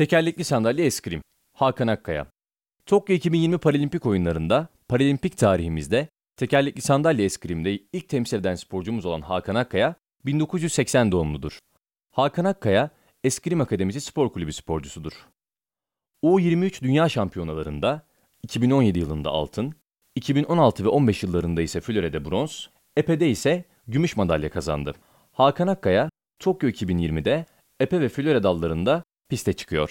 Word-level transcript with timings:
Tekerlekli 0.00 0.44
sandalye 0.44 0.86
eskrim. 0.86 1.22
Hakan 1.52 1.88
Akkaya. 1.88 2.26
Tokyo 2.86 3.16
2020 3.16 3.58
Paralimpik 3.58 4.06
oyunlarında, 4.06 4.68
paralimpik 4.88 5.38
tarihimizde 5.38 6.08
tekerlekli 6.36 6.80
sandalye 6.80 7.24
eskrimde 7.24 7.78
ilk 7.92 8.08
temsil 8.08 8.38
eden 8.38 8.54
sporcumuz 8.54 9.06
olan 9.06 9.20
Hakan 9.20 9.54
Akkaya, 9.54 9.94
1980 10.26 11.12
doğumludur. 11.12 11.58
Hakan 12.10 12.44
Akkaya, 12.44 12.90
Eskrim 13.24 13.60
Akademisi 13.60 14.00
Spor 14.00 14.32
Kulübü 14.32 14.52
sporcusudur. 14.52 15.12
U23 16.22 16.82
Dünya 16.82 17.08
Şampiyonalarında 17.08 18.06
2017 18.42 18.98
yılında 18.98 19.30
altın, 19.30 19.74
2016 20.14 20.84
ve 20.84 20.88
15 20.88 21.22
yıllarında 21.22 21.62
ise 21.62 21.80
Flore'de 21.80 22.24
bronz, 22.24 22.70
Epe'de 22.96 23.30
ise 23.30 23.64
gümüş 23.88 24.16
madalya 24.16 24.50
kazandı. 24.50 24.94
Hakan 25.32 25.68
Akkaya, 25.68 26.10
Tokyo 26.38 26.70
2020'de 26.70 27.46
Epe 27.80 28.00
ve 28.00 28.08
Flore 28.08 28.42
dallarında 28.42 29.04
piste 29.30 29.52
çıkıyor. 29.52 29.88